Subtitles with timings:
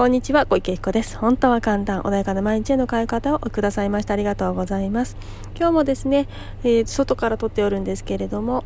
[0.00, 1.18] こんにちは、小池彦です。
[1.18, 5.14] 本当は簡単、穏やかな毎日への変え方をくださいましてありがとうございます。
[5.54, 6.26] 今日もですね、
[6.64, 8.64] えー、外から撮っておるんですけれども、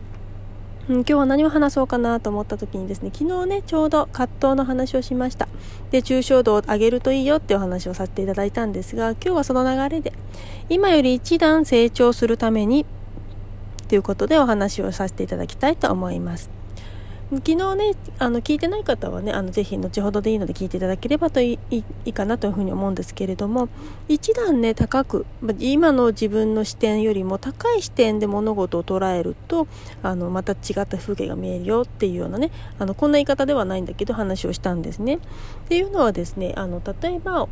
[0.89, 5.49] うん、今日は何を話そうかなと思った時にですね、昨日ね、ちょうど葛藤の話をしました。
[5.91, 10.13] で、抽象度を上げるといいよってお話をさせていただいたんですが、今日はその流れで、
[10.69, 12.87] 今より一段成長するために、
[13.89, 16.49] ということでお話をさせていただきたいと思います。
[17.37, 23.69] 昨日ねあの聞いてない方はねあのぜひ後ほどでいいので聞いていただければといいいかなというふうに思うんですけれども
[24.09, 25.27] 一段ね高く
[25.59, 29.67] 今の自分の視点よりも高い視点で物事を捉えると
[30.03, 35.17] あのまた違った風景が見えるよっていうようなねあのこんな言い方ではないんだけど話をしたんですね。
[35.17, 35.19] っ
[35.69, 37.49] ていうのはですねあの例えば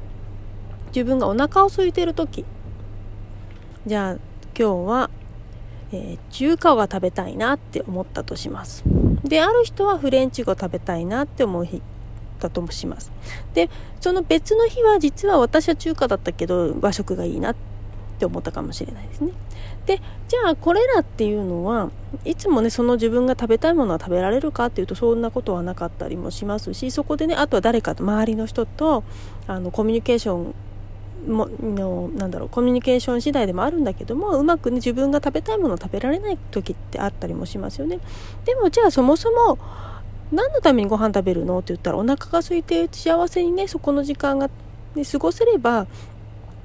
[0.89, 2.45] 自分がお腹を空いてる時
[3.87, 4.13] じゃあ
[4.57, 5.11] 今日は
[5.93, 8.83] えー、中華が食べたいなって思ったとします
[9.25, 11.83] である人はフレンチ語食べたいなって思う日
[12.41, 13.13] だともします。
[13.55, 17.57] でその別の日は実は私は中華だったけど和食がいいなっ
[18.19, 19.33] て思ったかもしれないですね。
[19.87, 21.91] でじゃあこれらっていうのは
[22.25, 29.03] いつもねその自分が食べたいものは食べられるかっていうとそんなことはなかったりもしますしそこでねあとは誰かと周りの人と
[29.47, 30.55] あのコミュニケーション
[31.27, 38.01] ものなんだろうコミュニケーション次第でもあるんだけどもうまくね自分が食べたいものを食べられない時ってあったりもしますよね。
[38.45, 39.59] でもじゃあそもそも
[40.33, 41.59] 何のためにご飯食べるの？
[41.59, 44.49] って言ったらお腹が空いて幸せにねそこの時間が、
[44.95, 45.87] ね、過ごせれば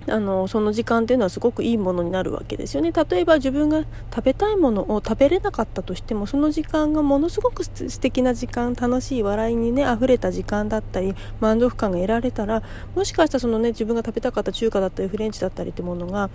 [0.10, 12.64] あのその時間っていうのはすごくいいものになるわけですよね例えば自分が食べたいものを食べれなかったとしてもその時間がものすごく素敵な時間楽しい笑いにね溢れた時間だったり満足感が得られたら
[12.96, 16.30] もしかしたらそのね自分が食べたかった中華だったりフレンチだったりってものが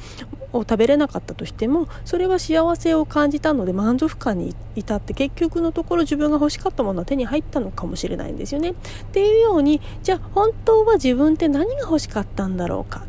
[0.52, 8.70] を食べれなかったとしてもそれは幸せを感じたので満足感に至って結局のところ自分が欲しかったものは手に入ったのかもしれないんですよね。
[8.70, 8.74] っ
[9.12, 13.04] ていうようにじゃあ本当は自分って何が欲しかったんだろうか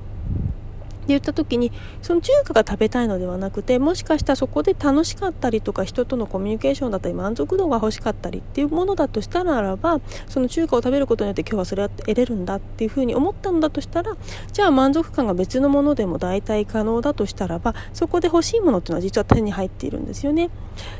[1.03, 14.15] って言った時にその中華が食べたいのではなくてもしかしたらそこで楽しかったりとか人とのコミュニケーションだったり満足度が欲しかったりっていうものだとしたならばその中華を食べることによって今日はそれは得れるんだっていうふうに思ったんだとしたら
[14.51, 20.45] じゃあ満足感が別のものでも代替可能だとしたらばそこで欲しいものっていうのは実は手に入っているんですよね。
[20.45, 20.49] っ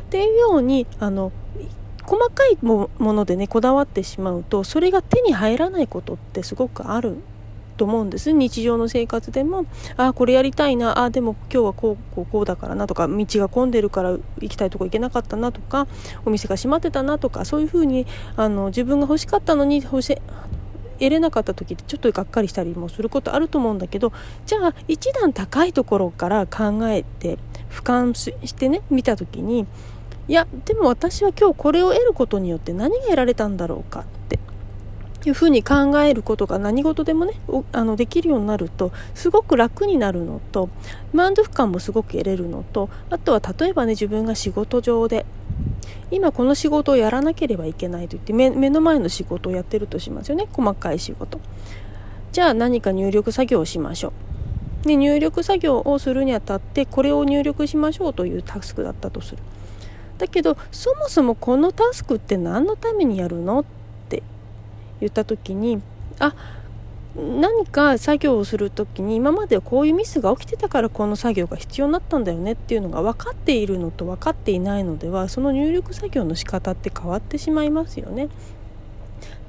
[0.09, 1.31] ていうようにあの
[2.05, 7.17] 細かいものでねこだわってしまうとそれが手に入らないことってすごくある
[7.83, 8.31] と思うんです。
[8.31, 9.65] 日常の生活でも
[9.97, 15.85] あこれやりたいなあでも今日はこうこうこうだからなとか道が混んでるから行きたいとこ行けなかったなとか
[16.25, 18.07] お店が閉まってたなとかそういうふうに
[18.37, 20.17] あの自分が欲しかったのに欲し
[20.97, 24.13] 得れなかった時ってちょっとがっかりしたりもすることあると思うんだけど
[24.45, 27.37] じゃあ一段高いところから考えて
[27.69, 29.67] 俯瞰してね見た時に
[30.29, 34.39] いやでも私は今日これを得ることによって何が得られたんだろうかって
[35.25, 37.33] いうふうに考えることが何事でもね
[37.71, 40.69] あのできるようになるとすごく楽になるのと
[41.13, 45.25] 満足感もすごく得れるのとあとは例えばね自分が仕事上で
[46.11, 51.39] 今この仕事をやらなければいけないと言って目の前の仕事をやってるとしますよね細かい仕事。
[52.31, 54.13] じゃあ何か入力作業をしましょ
[54.83, 54.87] う。
[54.87, 59.37] で入力作業をするにあたってこれを入力しましょうというタスクだったとする。
[60.17, 63.65] だけどそもそもこのタスクって何のためにやるの
[65.03, 65.81] 言った時に
[66.19, 66.35] あ
[67.15, 78.29] 何か作業をする時に今までこういうミスが起きてたからこの作業が必要になったんだよねっていうのが分かっているのと分かっていないのではその入力作業の仕方って変わってしまいますよね。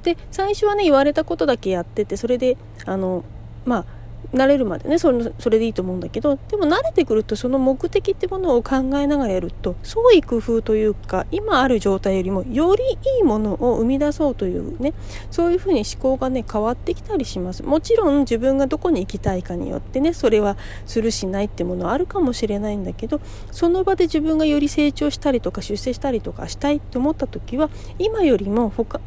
[0.03, 3.23] で最初はね言われたことだけやっててそれであの
[3.65, 3.85] まあ
[4.33, 14.93] 慣れるまでねそれそれでいいと思うんだけどでも慣れてくるとその目的ってものを考えながらやると創意工夫というか今ある状態よりもよりいいものを生み出そうというね
[15.31, 17.63] そういうふうに思考がね変わってきたりします。
[17.63, 23.21] もちろん自分がどこに行きたいかによってねそれはするしないってものはあるかもしれないんだけど
[23.51, 27.69] その場で自分がより成長したりとか出世したりとかしたいと思った時は
[27.99, 28.99] 今よりも他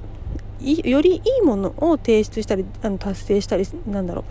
[0.61, 4.25] よりいいものを提出したりあの達成したりなんだろう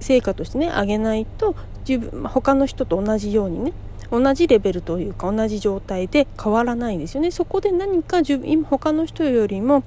[0.00, 1.54] 成果としてね上げないと
[1.88, 3.72] 自分他の人と同じようにね
[4.10, 7.30] 同じレベルというか同じ状態で変わらないんですよね。
[7.30, 9.82] そこで何か自分他の人よりも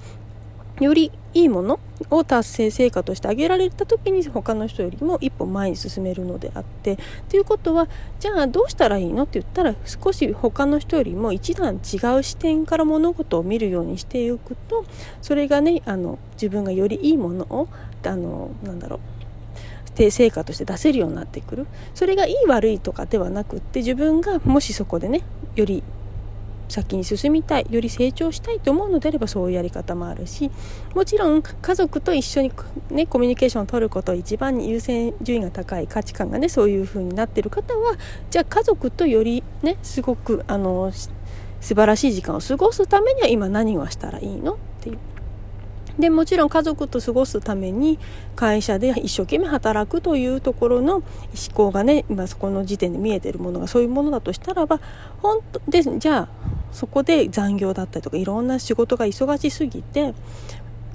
[0.81, 1.79] よりいいもの
[2.09, 6.97] を達成成果として挙げられた時に他の人よりも一歩前に進めるのであって
[7.29, 7.87] ということは
[8.19, 14.85] じゃあどうしたらいいのって言ったら少し他の人よりも一段違う視点から物事を見るようにしていくと
[15.21, 17.67] それがねあの自分がよりいいものを
[18.03, 19.14] あのなんだろう
[19.95, 25.21] 低成果として出せるようになってくるそれがいい悪いとかではなくって自分がもしそこでね
[25.55, 25.83] より
[26.67, 30.51] 先に進みたいより成長したいと思うのであればそういうやり方もあるし
[30.93, 32.51] もちろん家族と一緒に、
[32.89, 37.95] ね、コミュニケーションを取ることを一番に優先順位が高い価値観がねそういう風になってる方は
[38.29, 41.09] じゃあ家族とよりねすごくあの素
[41.61, 45.14] 晴らしい時間を過ごすためには今何をしたらいいのっていう。
[45.99, 47.99] でもちろん家族と過ごすために
[48.35, 51.03] 会社で一生懸命働くというところの思
[51.53, 54.79] 考がね今そこの時点で見えてるものがそういうものだとしたらば
[55.21, 56.29] 本当でじゃあ
[56.71, 60.13] そこで残業だったりとかいろんな仕事が忙しすぎて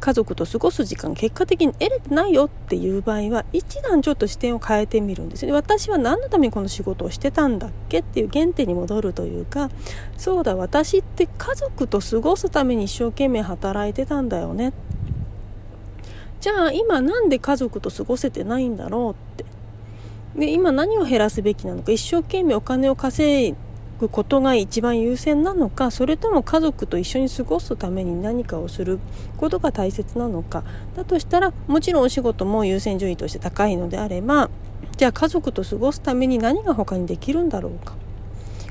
[0.00, 5.52] 家族と過ごす時間結果的に得れてないよっていう場合は一段ちょっと視点を変えてみるんですね。
[5.52, 9.70] 私は何のためにこの仕事をしてたんだっけっていう原点に戻るというか
[10.16, 14.72] そうだ私って家族と過ごすために一生懸命働いてたんだよねっ
[16.40, 19.44] じゃあ今なんで家族と過ごせてないんだろうって。
[20.36, 23.54] で今何を減らすべきなのか一生懸命お金を稼
[23.98, 29.00] ぐことが一番優先なのかそれとも家族と一緒に過ごすために何かをする
[29.36, 30.62] ことが大切なのか。
[30.96, 34.48] だとしたらもちろんお仕事も優先順位として高いのであれば
[34.96, 37.94] じゃあ家族と過ごすために何が他にできるんだろうか。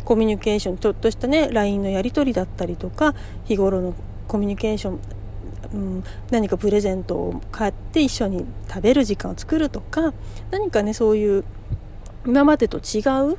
[0.05, 3.13] コミュニケーションちょっとしたね LINE のやり取りだったりとか
[3.45, 3.93] 日頃の
[4.27, 4.99] コミュニケーション
[5.73, 10.13] うん、何かプレゼントを買って一緒に食べる時間を作るとか
[10.51, 11.43] 何かねそういう
[12.25, 13.01] 今までと違
[13.31, 13.37] う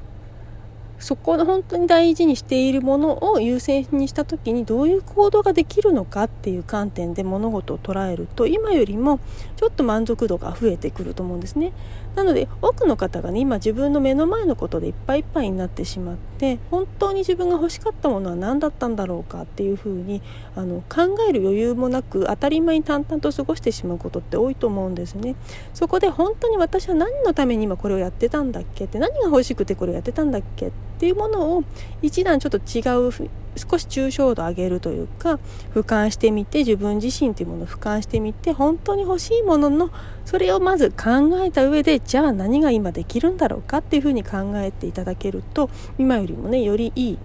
[1.00, 9.18] そこの本当に大事にしているものを優先にした時にどういう行動ができるのかっていう観点で物事を捉えると今よりも
[9.56, 11.72] ちょっと満足度が増えてくると思うんですね。
[12.14, 20.20] なので多くの方がね今自分の目の前のことでいっぱいいっぱいになってしまって本当に自分が欲しかったものは何だったんだろうかっていうふうに
[20.56, 25.36] あの考える余裕もなく当たり前に淡々と過ごしてしまうことって多いと思うんですね。
[25.72, 31.64] そこで本当に私は何のために今これをやってたんだっけって何が欲しくてこれをやってたんだっけってっていうものを
[32.02, 33.10] 一段ちょっと違う
[33.56, 35.38] 少し抽象度上げるというか
[35.74, 39.90] 俯瞰してみて自分自身というものを俯瞰してみて本当に欲しいものの
[40.26, 47.18] それをまず考えた上でじゃあ何が今できるんだろうかっていうふうに考えていただけると今よりもねよりいい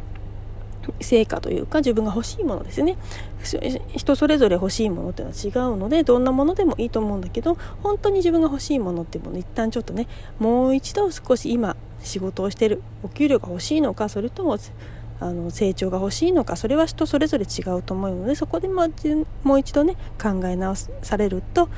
[1.01, 2.97] 成果というか自分が欲しいものですね。
[3.97, 10.07] 人それぞれ欲しいものっていうのは違うのでどんなものでもいいと思うんだけど本当に自分が欲しいものっていうもの一旦ちょっとね
[10.39, 11.75] もう一度少し今
[12.05, 14.57] 仕事をしてるお給料が欲しいのかそれとも
[15.19, 21.69] あの成長が欲しいのかそれは人それぞれ違うと思うのでそこでもう一度ね考え直されると、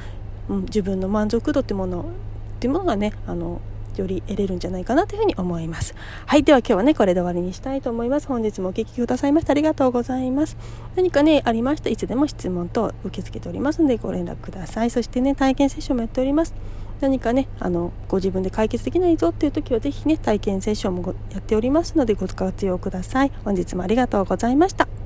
[0.49, 3.61] うん、自分の満足度ってものっていうものがねあの
[3.95, 5.95] より得れるんじゃないかなというふうに思います。
[6.25, 8.27] はいでは今日はねこれで終わりにしたいと思います。
[8.27, 10.57] 本日もお聴きくださいましてありがとうございます。
[10.95, 14.91] 何かねありましたいつでも質問等受け付けておりますのでご連絡ください。
[14.91, 16.53] そしてね体験セッションもやっております。
[17.01, 23.31] 何かねあのご自分で解決できないぞっていう時は是非ね体験セッションもやっておりますのでご活用ください。
[23.43, 24.96] 本日もありがとうございました。